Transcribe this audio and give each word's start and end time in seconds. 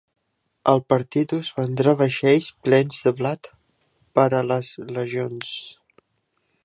El 0.71 0.79
partit 0.93 1.35
us 1.39 1.51
vendrà 1.57 1.93
vaixells 1.99 2.49
plens 2.69 3.03
de 3.09 3.13
blat 3.21 3.51
per 4.21 4.27
a 4.39 4.41
les 4.53 4.73
legions. 4.97 5.53